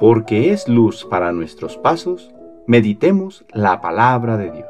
[0.00, 2.30] porque es luz para nuestros pasos,
[2.66, 4.68] meditemos la palabra de Dios.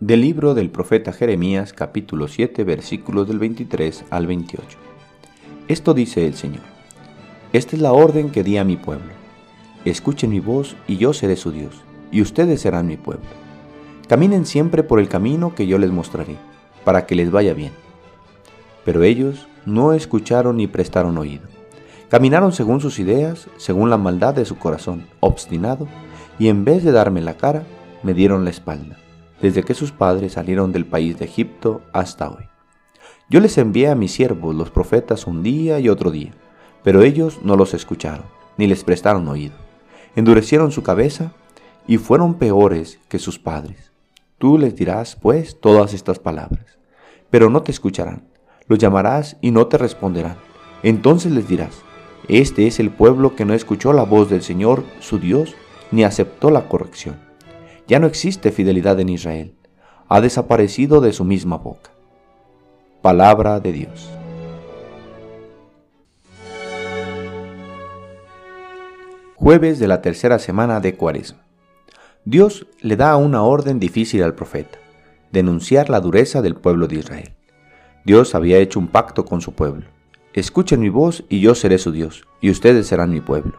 [0.00, 4.66] Del libro del profeta Jeremías capítulo 7 versículos del 23 al 28.
[5.68, 6.64] Esto dice el Señor.
[7.52, 9.12] Esta es la orden que di a mi pueblo.
[9.84, 13.26] Escuchen mi voz y yo seré su Dios, y ustedes serán mi pueblo.
[14.08, 16.34] Caminen siempre por el camino que yo les mostraré,
[16.84, 17.70] para que les vaya bien.
[18.84, 21.48] Pero ellos no escucharon ni prestaron oído.
[22.08, 25.88] Caminaron según sus ideas, según la maldad de su corazón, obstinado,
[26.38, 27.64] y en vez de darme la cara,
[28.04, 28.96] me dieron la espalda,
[29.42, 32.44] desde que sus padres salieron del país de Egipto hasta hoy.
[33.28, 36.30] Yo les envié a mis siervos, los profetas, un día y otro día,
[36.84, 39.56] pero ellos no los escucharon, ni les prestaron oído.
[40.14, 41.32] Endurecieron su cabeza
[41.88, 43.90] y fueron peores que sus padres.
[44.38, 46.78] Tú les dirás, pues, todas estas palabras,
[47.30, 48.35] pero no te escucharán
[48.68, 50.36] los llamarás y no te responderán.
[50.82, 51.82] Entonces les dirás,
[52.28, 55.54] este es el pueblo que no escuchó la voz del Señor, su Dios,
[55.92, 57.16] ni aceptó la corrección.
[57.86, 59.54] Ya no existe fidelidad en Israel.
[60.08, 61.90] Ha desaparecido de su misma boca.
[63.02, 64.10] Palabra de Dios.
[69.36, 71.46] Jueves de la tercera semana de Cuaresma.
[72.24, 74.78] Dios le da una orden difícil al profeta,
[75.30, 77.35] denunciar la dureza del pueblo de Israel.
[78.06, 79.86] Dios había hecho un pacto con su pueblo.
[80.32, 83.54] Escuchen mi voz y yo seré su Dios, y ustedes serán mi pueblo.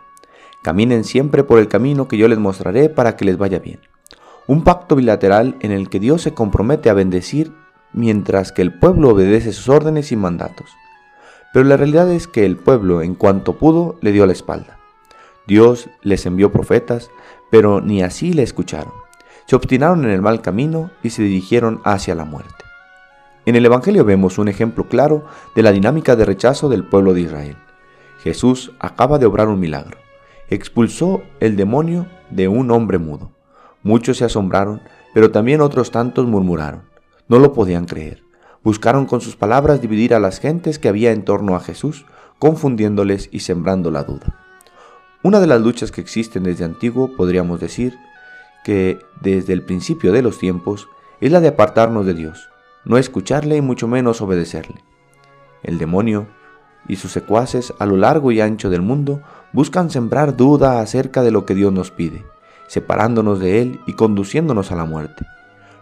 [0.63, 3.81] Caminen siempre por el camino que yo les mostraré para que les vaya bien.
[4.47, 7.51] Un pacto bilateral en el que Dios se compromete a bendecir
[7.91, 10.69] mientras que el pueblo obedece sus órdenes y mandatos.
[11.51, 14.79] Pero la realidad es que el pueblo, en cuanto pudo, le dio la espalda.
[15.45, 17.09] Dios les envió profetas,
[17.51, 18.93] pero ni así le escucharon.
[19.45, 22.56] Se obstinaron en el mal camino y se dirigieron hacia la muerte.
[23.47, 25.23] En el Evangelio vemos un ejemplo claro
[25.55, 27.55] de la dinámica de rechazo del pueblo de Israel.
[28.19, 29.97] Jesús acaba de obrar un milagro.
[30.49, 33.31] Expulsó el demonio de un hombre mudo.
[33.83, 34.81] Muchos se asombraron,
[35.13, 36.81] pero también otros tantos murmuraron.
[37.29, 38.21] No lo podían creer.
[38.65, 42.05] Buscaron con sus palabras dividir a las gentes que había en torno a Jesús,
[42.39, 44.37] confundiéndoles y sembrando la duda.
[45.23, 47.97] Una de las luchas que existen desde antiguo, podríamos decir,
[48.65, 50.89] que desde el principio de los tiempos,
[51.21, 52.49] es la de apartarnos de Dios,
[52.87, 54.81] no escucharle y mucho menos obedecerle.
[55.61, 56.27] El demonio
[56.87, 59.21] y sus secuaces a lo largo y ancho del mundo
[59.51, 62.23] buscan sembrar duda acerca de lo que Dios nos pide,
[62.67, 65.25] separándonos de Él y conduciéndonos a la muerte.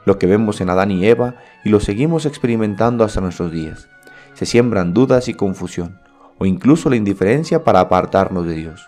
[0.05, 3.87] Lo que vemos en Adán y Eva y lo seguimos experimentando hasta nuestros días.
[4.33, 5.99] Se siembran dudas y confusión,
[6.39, 8.87] o incluso la indiferencia para apartarnos de Dios,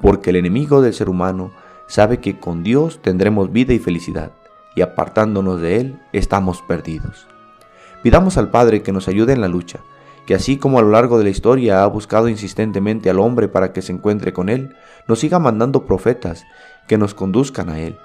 [0.00, 1.50] porque el enemigo del ser humano
[1.88, 4.30] sabe que con Dios tendremos vida y felicidad,
[4.76, 7.26] y apartándonos de Él estamos perdidos.
[8.06, 9.80] Pidamos al Padre que nos ayude en la lucha,
[10.26, 13.72] que así como a lo largo de la historia ha buscado insistentemente al hombre para
[13.72, 14.76] que se encuentre con Él,
[15.08, 16.46] nos siga mandando profetas
[16.86, 17.98] que nos conduzcan a Él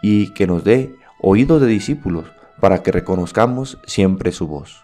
[0.00, 2.24] y que nos dé oídos de discípulos
[2.58, 4.82] para que reconozcamos siempre su voz.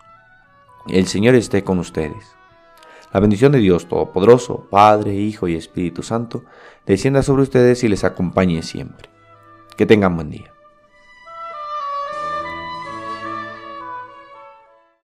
[0.88, 2.36] El Señor esté con ustedes.
[3.14, 6.44] La bendición de Dios Todopoderoso, Padre, Hijo y Espíritu Santo,
[6.84, 9.08] descienda sobre ustedes y les acompañe siempre.
[9.78, 10.53] Que tengan buen día.